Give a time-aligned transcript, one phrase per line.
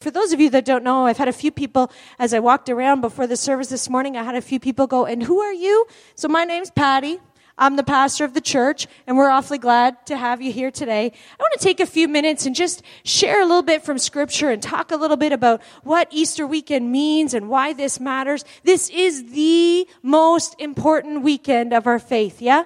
[0.00, 2.70] For those of you that don't know, I've had a few people, as I walked
[2.70, 5.52] around before the service this morning, I had a few people go, and who are
[5.52, 5.86] you?
[6.14, 7.20] So my name's Patty.
[7.58, 11.04] I'm the pastor of the church, and we're awfully glad to have you here today.
[11.04, 14.48] I want to take a few minutes and just share a little bit from scripture
[14.48, 18.46] and talk a little bit about what Easter weekend means and why this matters.
[18.64, 22.64] This is the most important weekend of our faith, yeah?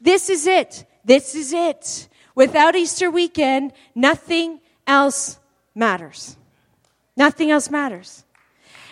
[0.00, 0.84] This is it.
[1.04, 2.08] This is it.
[2.34, 5.38] Without Easter weekend, nothing else
[5.76, 6.36] matters.
[7.16, 8.24] Nothing else matters.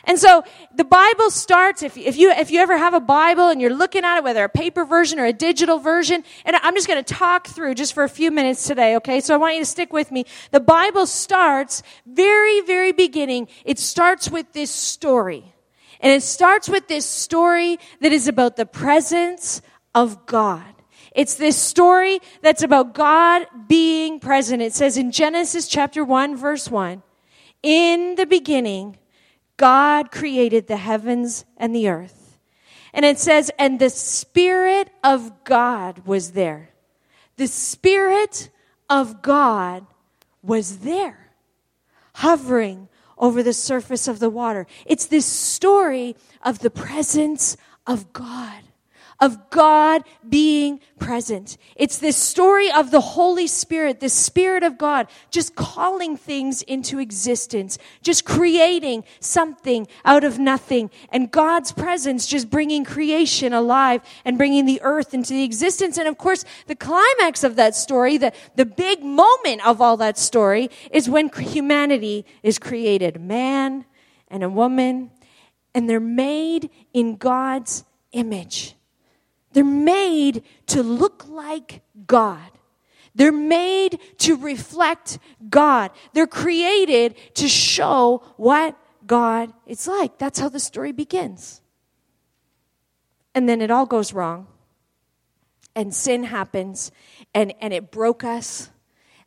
[0.04, 0.42] And so
[0.74, 4.04] the Bible starts, if, if, you, if you ever have a Bible and you're looking
[4.04, 7.14] at it, whether a paper version or a digital version, and I'm just going to
[7.14, 9.20] talk through just for a few minutes today, okay?
[9.20, 10.24] So I want you to stick with me.
[10.50, 13.46] The Bible starts very, very beginning.
[13.64, 15.44] It starts with this story.
[16.00, 19.62] And it starts with this story that is about the presence
[19.94, 20.64] of God.
[21.14, 24.62] It's this story that's about God being present.
[24.62, 27.02] It says in Genesis chapter 1 verse 1,
[27.62, 28.98] in the beginning,
[29.56, 32.38] God created the heavens and the earth.
[32.92, 36.70] And it says, and the Spirit of God was there.
[37.36, 38.50] The Spirit
[38.90, 39.86] of God
[40.42, 41.30] was there,
[42.16, 44.66] hovering over the surface of the water.
[44.84, 48.62] It's this story of the presence of God
[49.22, 51.56] of God being present.
[51.76, 56.98] It's this story of the Holy Spirit, the Spirit of God, just calling things into
[56.98, 64.36] existence, just creating something out of nothing, and God's presence just bringing creation alive and
[64.36, 65.98] bringing the earth into the existence.
[65.98, 70.18] And of course, the climax of that story, the, the big moment of all that
[70.18, 73.84] story, is when humanity is created man
[74.26, 75.12] and a woman,
[75.76, 78.74] and they're made in God's image.
[79.52, 82.50] They're made to look like God.
[83.14, 85.90] They're made to reflect God.
[86.14, 90.18] They're created to show what God is like.
[90.18, 91.60] That's how the story begins.
[93.34, 94.46] And then it all goes wrong.
[95.74, 96.92] And sin happens,
[97.34, 98.70] and, and it broke us,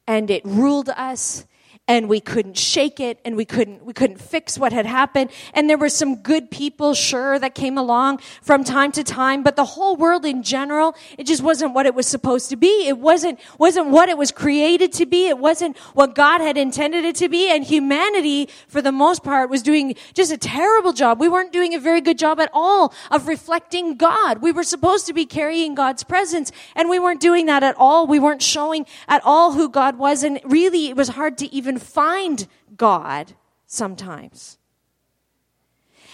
[0.06, 1.46] and it ruled us,
[1.88, 5.30] and we couldn't shake it and we couldn't we couldn't fix what had happened.
[5.54, 9.56] And there were some good people sure that came along from time to time but
[9.56, 12.88] the whole world in general it just wasn't what it was supposed to be.
[12.88, 15.28] It wasn't wasn't what it was created to be.
[15.28, 17.52] It wasn't what God had intended it to be.
[17.52, 21.20] And humanity for the most part was doing just a terrible job.
[21.20, 24.42] We weren't doing a very good job at all of reflecting God.
[24.42, 28.08] We were supposed to be carrying God's presence and we weren't doing that at all.
[28.08, 30.24] We weren't showing at all who God was.
[30.24, 32.48] And really it was hard to even even find
[32.78, 33.34] God
[33.66, 34.58] sometimes.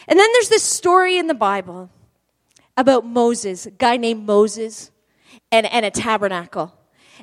[0.07, 1.89] And then there's this story in the Bible
[2.75, 4.91] about Moses, a guy named Moses,
[5.51, 6.73] and, and a tabernacle.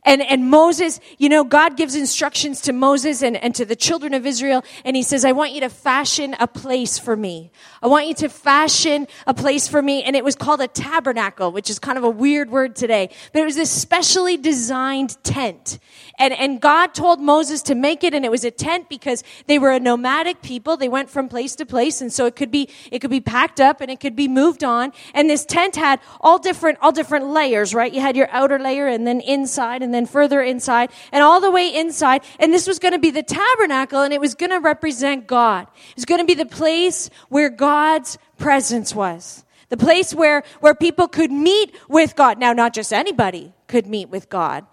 [0.05, 4.15] And, and Moses, you know, God gives instructions to Moses and, and to the children
[4.15, 4.65] of Israel.
[4.85, 7.51] And he says, I want you to fashion a place for me.
[7.83, 10.03] I want you to fashion a place for me.
[10.03, 13.11] And it was called a tabernacle, which is kind of a weird word today.
[13.33, 15.79] But it was this specially designed tent.
[16.19, 18.15] And, and God told Moses to make it.
[18.15, 20.77] And it was a tent because they were a nomadic people.
[20.77, 22.01] They went from place to place.
[22.01, 24.65] And so it could be, it could be packed up and it could be moved
[24.65, 24.93] on.
[25.15, 27.93] And this tent had all different, all different layers, right?
[27.93, 31.51] You had your outer layer and then inside and then further inside and all the
[31.51, 32.23] way inside.
[32.39, 35.67] And this was going to be the tabernacle and it was going to represent God.
[35.91, 39.45] It was going to be the place where God's presence was.
[39.69, 42.39] The place where, where people could meet with God.
[42.39, 44.67] Now, not just anybody could meet with God.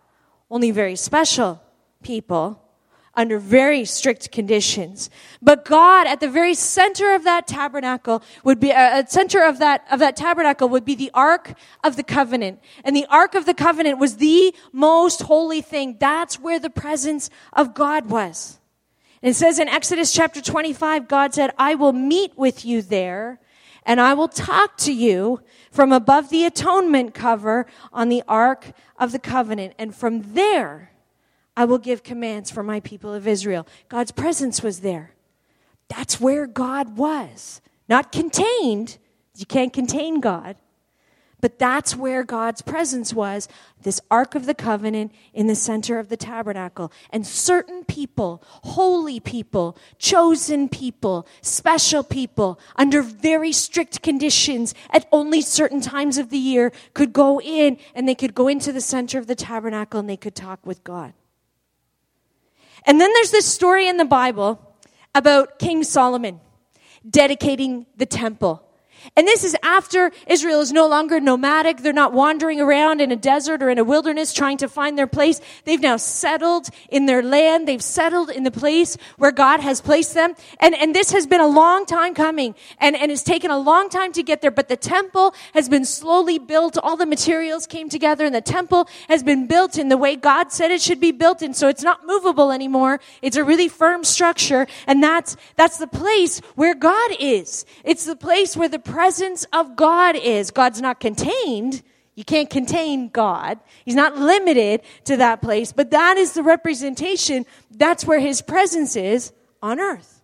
[0.49, 1.61] Only very special
[2.01, 2.61] people
[3.15, 5.09] under very strict conditions.
[5.41, 9.85] But God, at the very center of that tabernacle would be, uh, center of that,
[9.91, 11.53] of that tabernacle would be the Ark
[11.83, 12.59] of the Covenant.
[12.83, 15.97] And the Ark of the Covenant was the most holy thing.
[15.99, 18.59] That's where the presence of God was.
[19.21, 23.39] And it says in Exodus chapter 25, God said, I will meet with you there
[23.85, 29.11] and I will talk to you from above the atonement cover on the Ark of
[29.11, 29.73] the Covenant.
[29.77, 30.91] And from there,
[31.57, 33.67] I will give commands for my people of Israel.
[33.89, 35.11] God's presence was there.
[35.87, 37.61] That's where God was.
[37.87, 38.97] Not contained.
[39.35, 40.57] You can't contain God.
[41.41, 43.47] But that's where God's presence was
[43.83, 46.91] this Ark of the Covenant in the center of the tabernacle.
[47.11, 55.41] And certain people, holy people, chosen people, special people, under very strict conditions at only
[55.41, 59.19] certain times of the year, could go in and they could go into the center
[59.19, 61.13] of the tabernacle and they could talk with God.
[62.85, 64.59] And then there's this story in the Bible
[65.13, 66.39] about King Solomon
[67.09, 68.64] dedicating the temple.
[69.15, 71.77] And this is after Israel is no longer nomadic.
[71.77, 75.07] They're not wandering around in a desert or in a wilderness trying to find their
[75.07, 75.41] place.
[75.63, 77.67] They've now settled in their land.
[77.67, 80.33] They've settled in the place where God has placed them.
[80.59, 83.89] And, and this has been a long time coming and, and it's taken a long
[83.89, 84.51] time to get there.
[84.51, 86.77] But the temple has been slowly built.
[86.77, 90.51] All the materials came together and the temple has been built in the way God
[90.51, 91.41] said it should be built.
[91.41, 92.99] And so it's not movable anymore.
[93.21, 94.67] It's a really firm structure.
[94.87, 97.65] And that's, that's the place where God is.
[97.83, 100.51] It's the place where the presence of God is.
[100.51, 101.83] God's not contained.
[102.15, 103.59] You can't contain God.
[103.83, 107.45] He's not limited to that place, but that is the representation.
[107.69, 110.21] That's where his presence is on earth.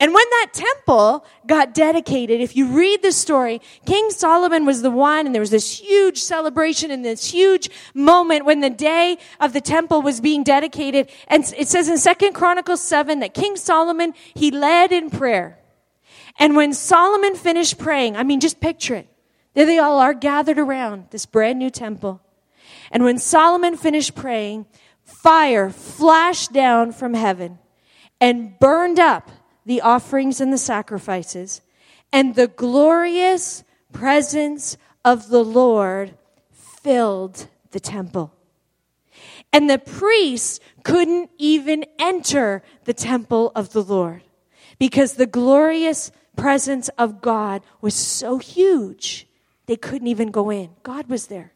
[0.00, 4.90] And when that temple got dedicated, if you read the story, King Solomon was the
[4.90, 9.52] one, and there was this huge celebration and this huge moment when the day of
[9.52, 11.10] the temple was being dedicated.
[11.28, 15.58] And it says in Second Chronicles 7 that King Solomon, he led in prayer.
[16.38, 19.08] And when Solomon finished praying, I mean, just picture it.
[19.54, 22.20] There they all are gathered around this brand new temple.
[22.90, 24.66] And when Solomon finished praying,
[25.04, 27.58] fire flashed down from heaven
[28.20, 29.30] and burned up
[29.66, 31.60] the offerings and the sacrifices.
[32.12, 36.16] And the glorious presence of the Lord
[36.50, 38.32] filled the temple.
[39.52, 44.22] And the priests couldn't even enter the temple of the Lord
[44.78, 49.26] because the glorious presence of God was so huge,
[49.66, 50.70] they couldn't even go in.
[50.82, 51.52] God was there.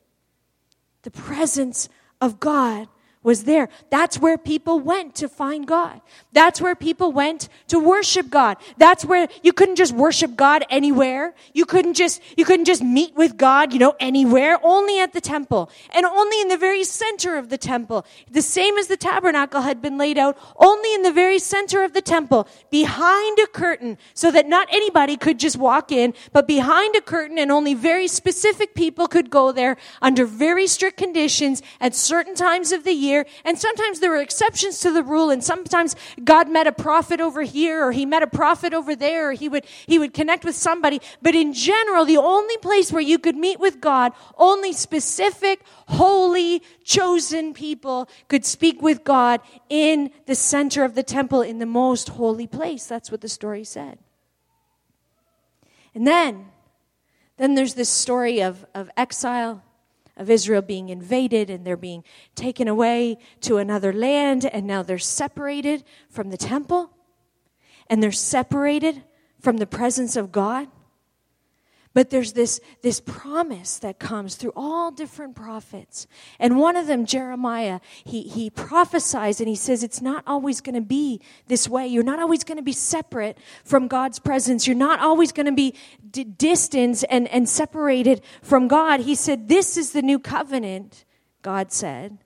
[1.02, 1.88] The presence
[2.20, 2.88] of God
[3.26, 3.68] was there.
[3.90, 6.00] That's where people went to find God.
[6.32, 8.56] That's where people went to worship God.
[8.78, 11.34] That's where you couldn't just worship God anywhere.
[11.52, 15.20] You couldn't just, you couldn't just meet with God, you know, anywhere, only at the
[15.20, 18.06] temple and only in the very center of the temple.
[18.30, 21.94] The same as the tabernacle had been laid out, only in the very center of
[21.94, 26.94] the temple, behind a curtain, so that not anybody could just walk in, but behind
[26.94, 31.92] a curtain and only very specific people could go there under very strict conditions at
[31.92, 33.26] certain times of the year here.
[33.44, 35.30] And sometimes there were exceptions to the rule.
[35.30, 39.30] And sometimes God met a prophet over here or he met a prophet over there
[39.30, 41.00] or he would, he would connect with somebody.
[41.22, 46.62] But in general, the only place where you could meet with God, only specific, holy,
[46.84, 52.10] chosen people could speak with God in the center of the temple in the most
[52.10, 52.86] holy place.
[52.86, 53.98] That's what the story said.
[55.94, 56.46] And then,
[57.38, 59.62] then there's this story of, of exile
[60.16, 62.04] of Israel being invaded and they're being
[62.34, 66.90] taken away to another land, and now they're separated from the temple
[67.88, 69.04] and they're separated
[69.40, 70.68] from the presence of God.
[71.96, 76.06] But there's this, this promise that comes through all different prophets.
[76.38, 80.74] And one of them, Jeremiah, he, he prophesies and he says, It's not always going
[80.74, 81.86] to be this way.
[81.86, 84.66] You're not always going to be separate from God's presence.
[84.66, 85.74] You're not always going to be
[86.10, 89.00] d- distant and, and separated from God.
[89.00, 91.06] He said, This is the new covenant,
[91.40, 92.18] God said,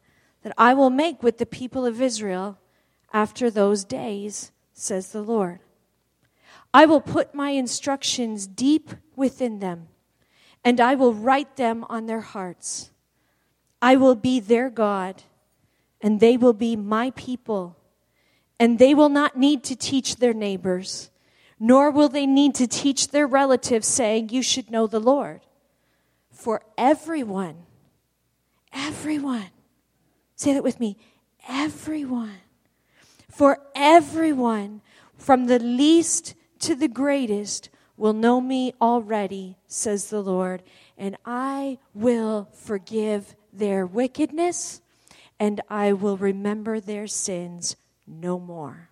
[0.42, 2.58] that I will make with the people of Israel
[3.12, 5.60] after those days, says the Lord.
[6.72, 9.88] I will put my instructions deep within them,
[10.64, 12.90] and I will write them on their hearts.
[13.82, 15.22] I will be their God,
[16.00, 17.76] and they will be my people,
[18.58, 21.10] and they will not need to teach their neighbors,
[21.58, 25.40] nor will they need to teach their relatives, saying, You should know the Lord.
[26.30, 27.66] For everyone,
[28.72, 29.50] everyone,
[30.36, 30.96] say that with me,
[31.48, 32.38] everyone,
[33.28, 34.80] for everyone,
[35.16, 40.62] from the least to the greatest will know me already, says the Lord,
[40.96, 44.80] and I will forgive their wickedness
[45.38, 47.76] and I will remember their sins
[48.06, 48.90] no more.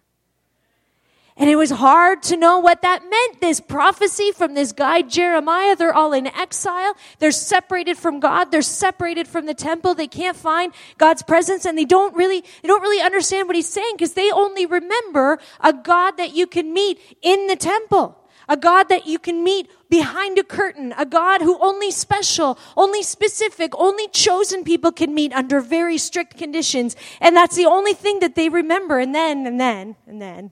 [1.38, 3.40] And it was hard to know what that meant.
[3.40, 6.97] This prophecy from this guy Jeremiah, they're all in exile.
[7.21, 8.50] They're separated from God.
[8.50, 9.95] They're separated from the temple.
[9.95, 13.68] They can't find God's presence and they don't really, they don't really understand what he's
[13.68, 18.16] saying because they only remember a God that you can meet in the temple.
[18.49, 20.92] A God that you can meet behind a curtain.
[20.99, 26.37] A God who only special, only specific, only chosen people can meet under very strict
[26.37, 26.97] conditions.
[27.21, 28.99] And that's the only thing that they remember.
[28.99, 30.50] And then, and then, and then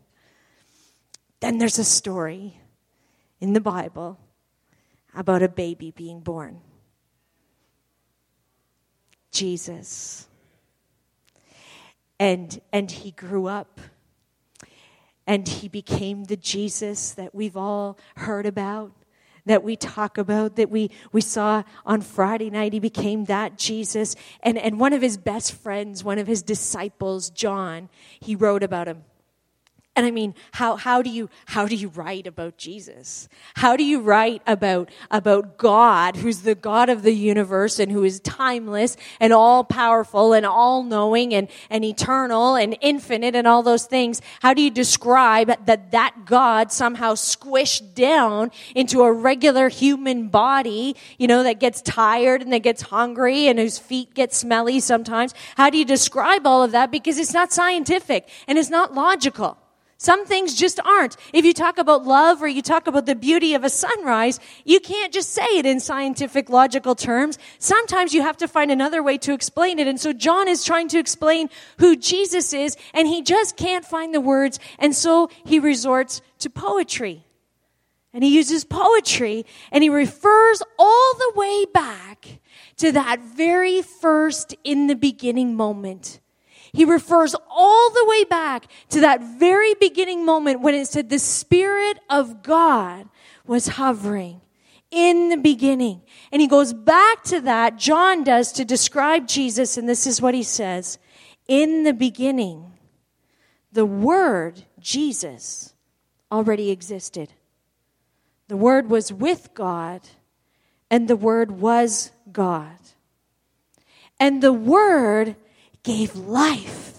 [1.40, 2.60] then there's a story
[3.40, 4.18] in the Bible
[5.14, 6.60] about a baby being born
[9.36, 10.26] Jesus.
[12.18, 13.80] And, and he grew up
[15.26, 18.92] and he became the Jesus that we've all heard about,
[19.44, 22.72] that we talk about, that we, we saw on Friday night.
[22.72, 24.16] He became that Jesus.
[24.42, 28.88] And, and one of his best friends, one of his disciples, John, he wrote about
[28.88, 29.04] him
[29.96, 33.30] And I mean, how, how do you, how do you write about Jesus?
[33.54, 38.04] How do you write about, about God, who's the God of the universe and who
[38.04, 43.62] is timeless and all powerful and all knowing and, and eternal and infinite and all
[43.62, 44.20] those things?
[44.42, 50.94] How do you describe that that God somehow squished down into a regular human body,
[51.16, 55.32] you know, that gets tired and that gets hungry and whose feet get smelly sometimes?
[55.56, 56.90] How do you describe all of that?
[56.90, 59.56] Because it's not scientific and it's not logical.
[59.98, 61.16] Some things just aren't.
[61.32, 64.78] If you talk about love or you talk about the beauty of a sunrise, you
[64.78, 67.38] can't just say it in scientific, logical terms.
[67.58, 69.86] Sometimes you have to find another way to explain it.
[69.86, 71.48] And so John is trying to explain
[71.78, 74.58] who Jesus is, and he just can't find the words.
[74.78, 77.24] And so he resorts to poetry.
[78.12, 82.40] And he uses poetry, and he refers all the way back
[82.76, 86.20] to that very first in the beginning moment
[86.72, 91.18] he refers all the way back to that very beginning moment when it said the
[91.18, 93.08] Spirit of God
[93.46, 94.40] was hovering
[94.90, 96.02] in the beginning.
[96.32, 100.34] And he goes back to that, John does, to describe Jesus, and this is what
[100.34, 100.98] he says
[101.48, 102.72] In the beginning,
[103.72, 105.74] the Word, Jesus,
[106.30, 107.32] already existed.
[108.48, 110.02] The Word was with God,
[110.90, 112.78] and the Word was God.
[114.18, 115.36] And the Word
[115.86, 116.98] gave life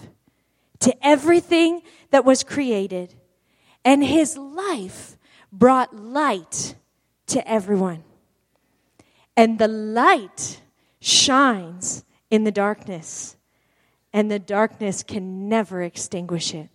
[0.80, 3.14] to everything that was created,
[3.84, 5.18] and his life
[5.52, 6.74] brought light
[7.26, 8.02] to everyone.
[9.36, 10.62] And the light
[11.00, 13.36] shines in the darkness,
[14.14, 16.70] and the darkness can never extinguish it.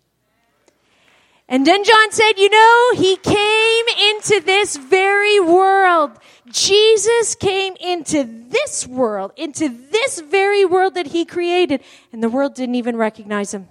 [1.53, 6.17] And then John said, you know, he came into this very world.
[6.47, 12.55] Jesus came into this world, into this very world that he created, and the world
[12.55, 13.67] didn't even recognize him.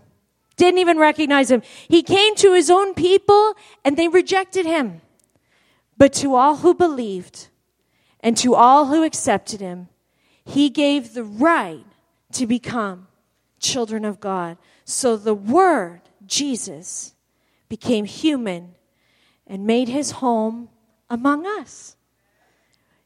[0.54, 1.62] Didn't even recognize him.
[1.88, 5.00] He came to his own people and they rejected him.
[5.98, 7.48] But to all who believed
[8.20, 9.88] and to all who accepted him,
[10.44, 11.84] he gave the right
[12.34, 13.08] to become
[13.58, 14.56] children of God.
[14.84, 17.14] So the word, Jesus,
[17.72, 18.74] became human
[19.46, 20.68] and made his home
[21.08, 21.96] among us.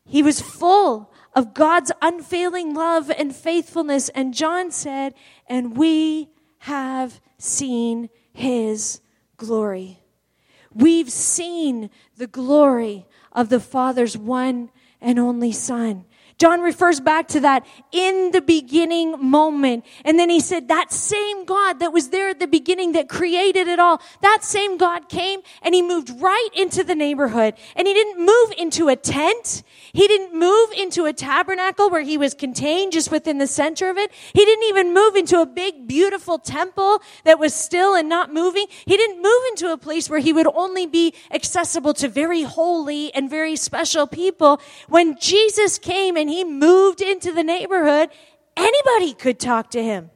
[0.05, 4.09] He was full of God's unfailing love and faithfulness.
[4.09, 5.15] And John said,
[5.49, 9.01] and we have seen his
[9.37, 10.01] glory.
[10.75, 14.71] We've seen the glory of the Father's one
[15.01, 16.06] and only Son.
[16.39, 19.87] John refers back to that in the beginning moment.
[20.05, 23.69] And then he said that same God that was there at the beginning that created
[23.69, 27.55] it all, that same God came and he moved right into the neighborhood.
[27.75, 29.63] And he didn't move into a tent.
[29.95, 33.97] He didn't move into a tabernacle where he was contained just within the center of
[33.97, 34.13] it.
[34.35, 38.67] He didn't even move into a big, beautiful temple that was still and not moving.
[38.85, 43.13] He didn't move into a place where he would only be accessible to very holy
[43.15, 44.61] and very special people.
[44.89, 48.09] When Jesus came and and he moved into the neighborhood,
[48.57, 50.11] anybody could talk to him.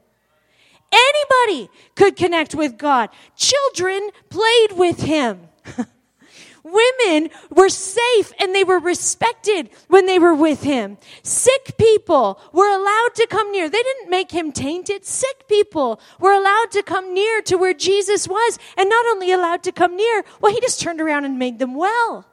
[0.92, 3.10] Anybody could connect with God.
[3.36, 5.38] Children played with him.
[6.64, 10.98] Women were safe and they were respected when they were with him.
[11.22, 13.68] Sick people were allowed to come near.
[13.68, 15.04] They didn't make him tainted.
[15.04, 19.62] Sick people were allowed to come near to where Jesus was and not only allowed
[19.62, 22.26] to come near, well, he just turned around and made them well.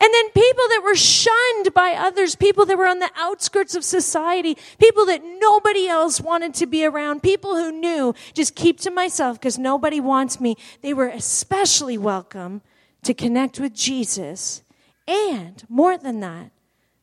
[0.00, 3.84] And then people that were shunned by others, people that were on the outskirts of
[3.84, 8.90] society, people that nobody else wanted to be around, people who knew, just keep to
[8.90, 10.56] myself because nobody wants me.
[10.82, 12.62] They were especially welcome
[13.04, 14.62] to connect with Jesus.
[15.06, 16.50] And more than that,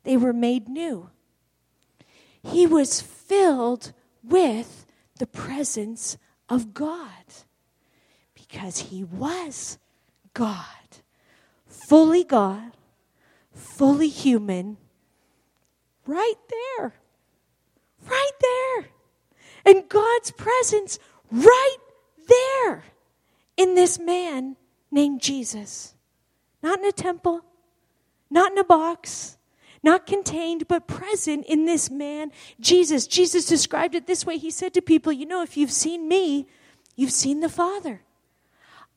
[0.04, 1.10] they were made new.
[2.44, 3.94] He was filled
[4.24, 4.86] with
[5.18, 6.18] the presence
[6.50, 7.10] of God
[8.34, 9.78] because he was
[10.34, 10.66] God,
[11.68, 12.74] fully God
[13.54, 14.78] fully human,
[16.06, 16.94] right there.
[18.08, 18.90] Right there.
[19.66, 21.00] And God's presence
[21.32, 21.78] right
[22.28, 22.84] there
[23.58, 24.56] in this man
[24.90, 25.94] named Jesus.
[26.64, 27.42] Not in a temple,
[28.30, 29.38] not in a box,
[29.84, 33.08] not contained, but present in this man, Jesus.
[33.08, 34.38] Jesus described it this way.
[34.38, 36.48] He said to people, You know, if you've seen me,
[36.96, 38.02] you've seen the Father.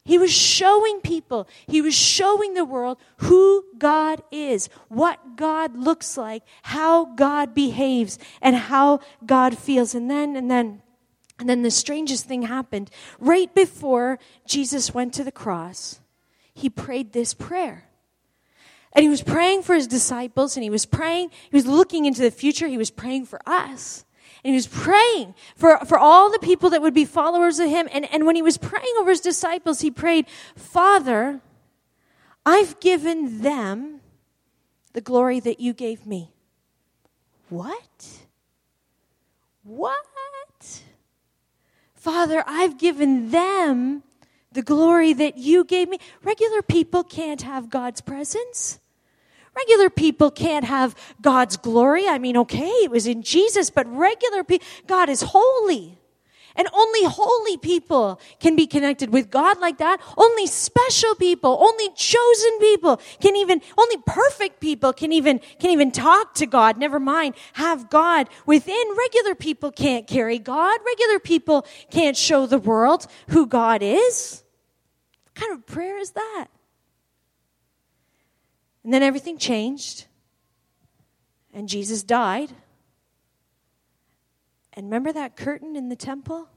[0.04, 6.18] He was showing people, he was showing the world who God is, what God looks
[6.18, 9.94] like, how God behaves, and how God feels.
[9.94, 10.82] And then, and then,
[11.38, 12.90] and then the strangest thing happened.
[13.18, 16.00] Right before Jesus went to the cross,
[16.52, 17.88] he prayed this prayer.
[18.92, 22.20] And he was praying for his disciples, and he was praying, he was looking into
[22.20, 24.04] the future, he was praying for us.
[24.44, 27.88] And he was praying for, for all the people that would be followers of him.
[27.90, 31.40] And, and when he was praying over his disciples, he prayed, Father,
[32.44, 34.00] I've given them
[34.92, 36.30] the glory that you gave me.
[37.48, 38.18] What?
[39.62, 39.96] What?
[42.04, 44.02] Father, I've given them
[44.52, 45.98] the glory that you gave me.
[46.22, 48.78] Regular people can't have God's presence.
[49.56, 52.08] Regular people can't have God's glory.
[52.08, 55.98] I mean, okay, it was in Jesus, but regular people, God is holy.
[56.56, 60.00] And only holy people can be connected with God like that.
[60.16, 65.90] Only special people, only chosen people can even, only perfect people can even, can even
[65.90, 66.78] talk to God.
[66.78, 68.84] Never mind, have God within.
[68.96, 70.78] Regular people can't carry God.
[70.86, 74.44] Regular people can't show the world who God is.
[75.24, 76.46] What kind of prayer is that?
[78.84, 80.06] And then everything changed.
[81.52, 82.50] And Jesus died.
[84.74, 86.48] And remember that curtain in the temple?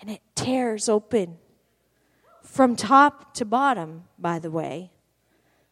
[0.00, 1.36] And it tears open
[2.42, 4.90] from top to bottom, by the way.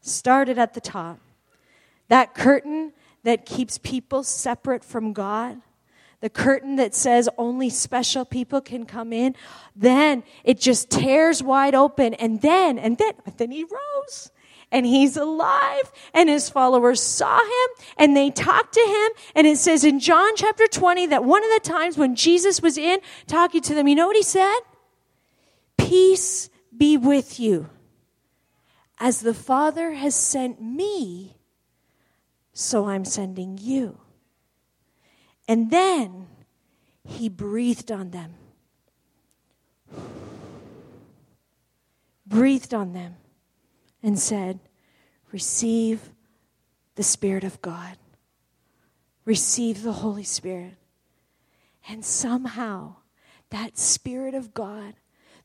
[0.00, 1.18] Started at the top.
[2.08, 2.92] That curtain
[3.22, 5.60] that keeps people separate from God,
[6.20, 9.34] the curtain that says only special people can come in,
[9.74, 12.14] then it just tears wide open.
[12.14, 14.30] And then, and then, but then he rose
[14.72, 19.58] and he's alive and his followers saw him and they talked to him and it
[19.58, 23.62] says in John chapter 20 that one of the times when Jesus was in talking
[23.62, 24.58] to them you know what he said?
[25.78, 27.70] Peace be with you.
[28.98, 31.36] As the father has sent me
[32.52, 33.98] so I'm sending you.
[35.46, 36.26] And then
[37.04, 38.34] he breathed on them.
[42.26, 43.14] Breathed on them
[44.02, 44.60] and said,
[45.32, 46.10] Receive
[46.94, 47.96] the Spirit of God,
[49.24, 50.74] receive the Holy Spirit.
[51.88, 52.96] And somehow,
[53.50, 54.94] that Spirit of God,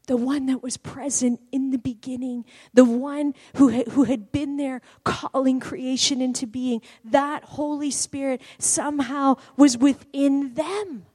[0.08, 4.58] the one that was present in the beginning, the one who had, who had been
[4.58, 11.06] there calling creation into being, that Holy Spirit somehow was within them,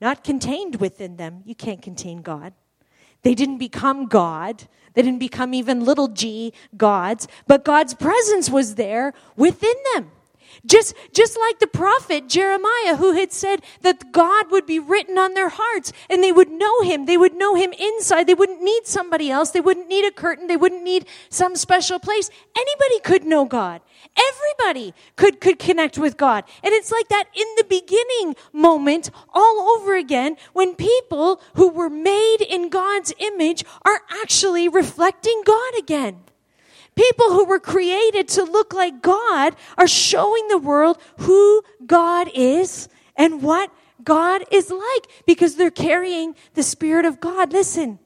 [0.00, 1.42] not contained within them.
[1.44, 2.52] You can't contain God.
[3.22, 4.68] They didn't become God.
[4.94, 10.10] They didn't become even little g gods, but God's presence was there within them.
[10.66, 15.34] Just, just like the prophet Jeremiah, who had said that God would be written on
[15.34, 17.06] their hearts and they would know him.
[17.06, 18.26] They would know him inside.
[18.26, 19.50] They wouldn't need somebody else.
[19.50, 20.46] They wouldn't need a curtain.
[20.46, 22.30] They wouldn't need some special place.
[22.56, 23.80] Anybody could know God.
[24.16, 26.44] Everybody could, could connect with God.
[26.62, 31.90] And it's like that in the beginning moment all over again when people who were
[31.90, 36.24] made in God's image are actually reflecting God again.
[36.98, 42.88] People who were created to look like God are showing the world who God is
[43.14, 43.70] and what
[44.02, 47.52] God is like because they're carrying the Spirit of God.
[47.52, 48.00] Listen,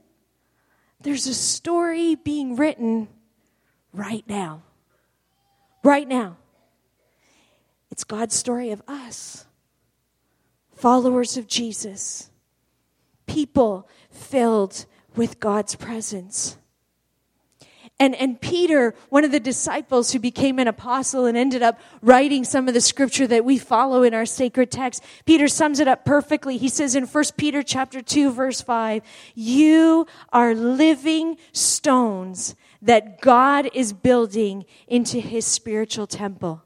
[1.00, 3.08] there's a story being written
[3.94, 4.62] right now.
[5.82, 6.36] Right now.
[7.90, 9.46] It's God's story of us,
[10.74, 12.28] followers of Jesus,
[13.26, 14.84] people filled
[15.16, 16.58] with God's presence.
[18.02, 22.42] And, and Peter, one of the disciples who became an apostle and ended up writing
[22.42, 26.04] some of the scripture that we follow in our sacred text, Peter sums it up
[26.04, 26.56] perfectly.
[26.56, 29.04] He says in 1 Peter chapter 2 verse 5,
[29.36, 36.64] you are living stones that God is building into his spiritual temple.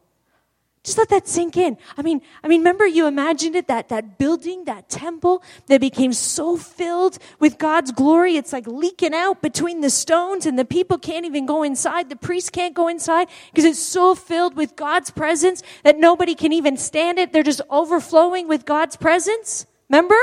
[0.87, 1.77] Just let that sink in.
[1.97, 6.13] I mean, I mean, remember you imagined it, that, that building, that temple that became
[6.13, 10.97] so filled with God's glory, it's like leaking out between the stones and the people
[10.97, 12.09] can't even go inside.
[12.09, 16.53] The priests can't go inside because it's so filled with God's presence that nobody can
[16.53, 17.33] even stand it.
[17.33, 19.67] They're just overflowing with God's presence.
[19.91, 20.15] Remember?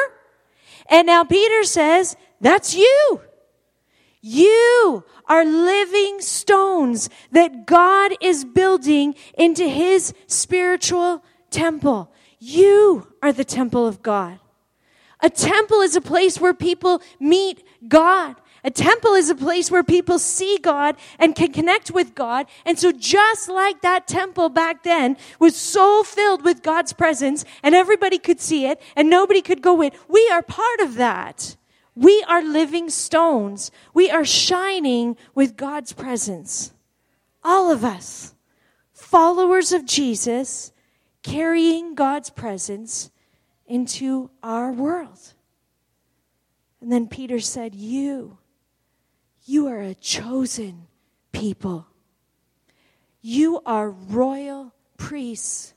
[0.88, 3.20] And now Peter says, that's you.
[4.26, 12.10] You are living stones that God is building into his spiritual temple.
[12.40, 14.40] You are the temple of God.
[15.20, 18.38] A temple is a place where people meet God.
[18.64, 22.46] A temple is a place where people see God and can connect with God.
[22.66, 27.76] And so just like that temple back then was so filled with God's presence and
[27.76, 31.58] everybody could see it and nobody could go in, we are part of that.
[31.96, 33.72] We are living stones.
[33.94, 36.74] We are shining with God's presence.
[37.44, 38.34] All of us,
[38.94, 40.72] followers of Jesus,
[41.22, 43.12] carrying God's presence
[43.68, 45.34] into our world.
[46.82, 48.38] And then Peter said, You,
[49.46, 50.88] you are a chosen
[51.32, 51.88] people.
[53.22, 55.74] You are royal priests.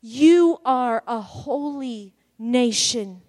[0.00, 3.22] You are a holy nation.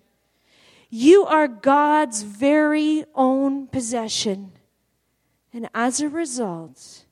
[0.96, 4.52] You are God's very own possession.
[5.52, 7.06] And as a result,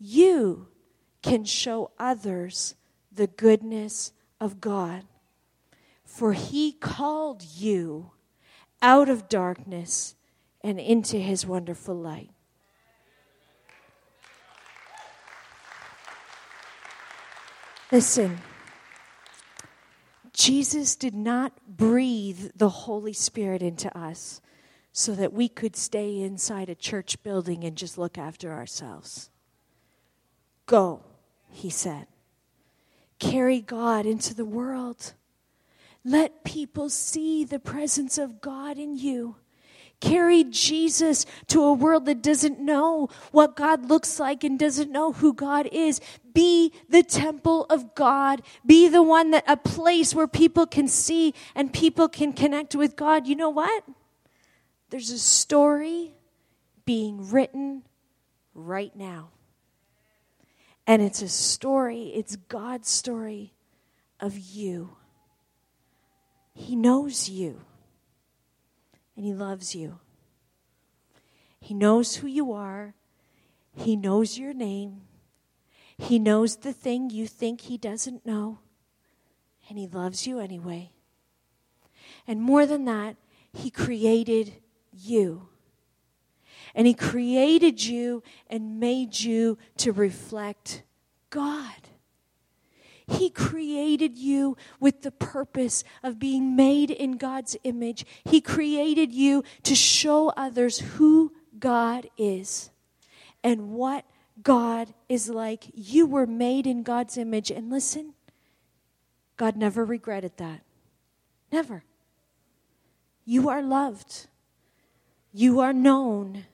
[0.00, 0.66] you
[1.22, 2.74] can show others
[3.12, 5.04] the goodness of God.
[6.04, 8.10] For he called you
[8.82, 10.16] out of darkness
[10.60, 12.30] and into his wonderful light.
[17.92, 18.40] Listen,
[20.32, 24.40] Jesus did not breathe the Holy Spirit into us
[24.92, 29.30] so that we could stay inside a church building and just look after ourselves.
[30.66, 31.02] Go,
[31.50, 32.06] he said.
[33.18, 35.14] Carry God into the world.
[36.04, 39.36] Let people see the presence of God in you.
[40.00, 45.12] Carry Jesus to a world that doesn't know what God looks like and doesn't know
[45.12, 46.00] who God is.
[46.32, 48.42] Be the temple of God.
[48.64, 52.96] Be the one that a place where people can see and people can connect with
[52.96, 53.26] God.
[53.26, 53.84] You know what?
[54.90, 56.12] There's a story
[56.84, 57.82] being written
[58.54, 59.30] right now.
[60.86, 63.52] And it's a story, it's God's story
[64.20, 64.96] of you.
[66.54, 67.60] He knows you
[69.16, 69.98] and He loves you.
[71.60, 72.94] He knows who you are,
[73.74, 75.02] He knows your name,
[76.02, 78.58] He knows the thing you think He doesn't know,
[79.68, 80.90] and He loves you anyway.
[82.26, 83.16] And more than that,
[83.52, 84.54] He created
[84.92, 85.48] you.
[86.74, 90.82] And He created you and made you to reflect
[91.30, 91.88] God.
[93.06, 98.04] He created you with the purpose of being made in God's image.
[98.24, 102.70] He created you to show others who God is
[103.44, 104.04] and what
[104.40, 105.64] God is like.
[105.74, 107.50] You were made in God's image.
[107.50, 108.14] And listen,
[109.36, 110.62] God never regretted that.
[111.50, 111.84] Never.
[113.24, 114.26] You are loved,
[115.32, 116.46] you are known,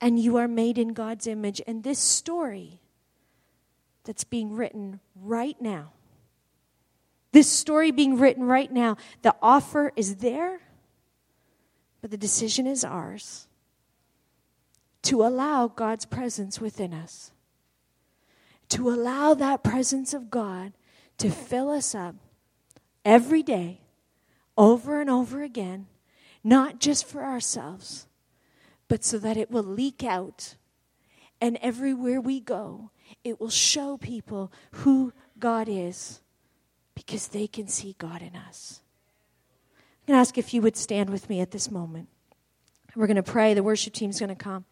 [0.00, 1.60] and you are made in God's image.
[1.66, 2.80] And this story
[4.04, 5.92] that's being written right now.
[7.32, 10.60] This story being written right now, the offer is there,
[12.00, 13.48] but the decision is ours
[15.06, 17.30] to allow God's presence within us,
[18.68, 20.72] to allow that presence of God
[21.18, 22.16] to fill us up
[23.04, 23.80] every day,
[24.58, 25.86] over and over again,
[26.42, 28.08] not just for ourselves,
[28.88, 30.56] but so that it will leak out.
[31.40, 32.90] And everywhere we go,
[33.22, 36.20] it will show people who God is
[36.96, 38.80] because they can see God in us.
[39.78, 42.08] I'm going to ask if you would stand with me at this moment.
[42.96, 43.54] We're going to pray.
[43.54, 44.64] The worship team's going to come.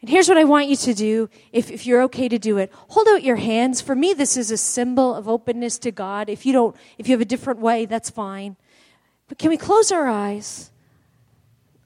[0.00, 2.72] And here's what I want you to do, if, if you're okay to do it.
[2.88, 3.80] Hold out your hands.
[3.80, 6.30] For me, this is a symbol of openness to God.
[6.30, 8.56] If you don't, if you have a different way, that's fine.
[9.28, 10.70] But can we close our eyes?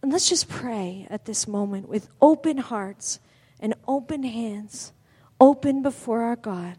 [0.01, 3.19] And let's just pray at this moment with open hearts
[3.59, 4.93] and open hands,
[5.41, 6.77] open before our God.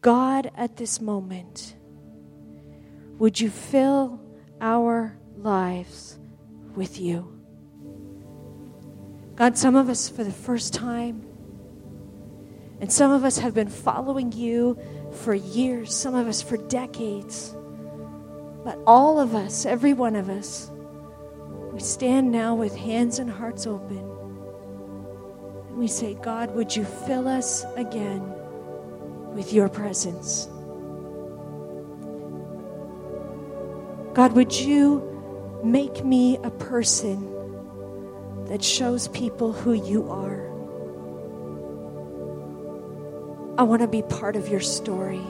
[0.00, 1.74] God, at this moment,
[3.18, 4.20] would you fill
[4.60, 6.18] our lives
[6.76, 7.35] with you?
[9.36, 11.22] God, some of us for the first time,
[12.80, 14.78] and some of us have been following you
[15.12, 17.54] for years, some of us for decades.
[18.64, 20.70] But all of us, every one of us,
[21.70, 23.98] we stand now with hands and hearts open.
[25.68, 28.22] And we say, God, would you fill us again
[29.34, 30.46] with your presence?
[34.14, 37.35] God, would you make me a person
[38.48, 40.46] that shows people who you are?
[43.58, 45.24] I want to be part of your story.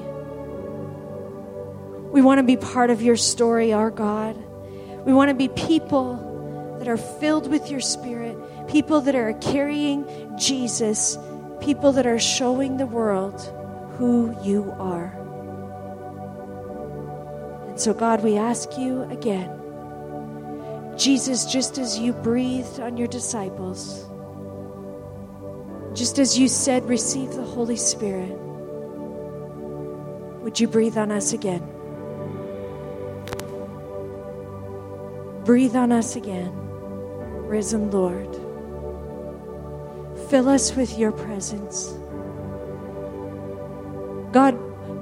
[2.12, 4.36] We want to be part of your story, our God.
[5.04, 8.36] We want to be people that are filled with your spirit,
[8.68, 10.04] people that are carrying
[10.36, 11.16] Jesus,
[11.60, 13.40] people that are showing the world
[13.96, 15.14] who you are.
[17.68, 19.55] And so, God, we ask you again,
[20.96, 24.06] Jesus, just as you breathed on your disciples,
[25.92, 28.36] just as you said, receive the Holy Spirit,
[30.42, 31.66] would you breathe on us again?
[35.44, 36.66] Breathe on us again
[37.46, 38.34] risen Lord.
[40.28, 41.92] Fill us with your presence.
[44.32, 44.58] God,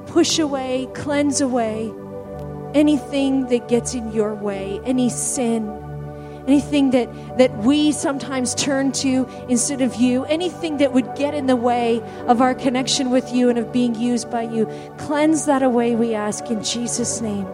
[0.07, 1.92] push away, cleanse away
[2.74, 5.66] anything that gets in your way, any sin,
[6.46, 11.46] anything that, that we sometimes turn to instead of you, anything that would get in
[11.46, 14.66] the way of our connection with you and of being used by you.
[14.98, 17.46] Cleanse that away, we ask, in Jesus' name.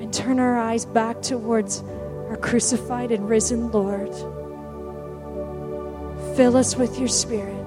[0.00, 1.82] And turn our eyes back towards
[2.28, 4.12] our crucified and risen Lord.
[6.36, 7.64] Fill us with your Spirit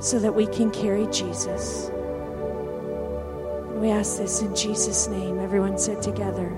[0.00, 1.90] so that we can carry Jesus.
[3.74, 5.38] We ask this in Jesus' name.
[5.40, 6.56] Everyone said together,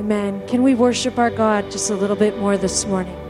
[0.00, 0.40] Amen.
[0.48, 3.29] Can we worship our God just a little bit more this morning?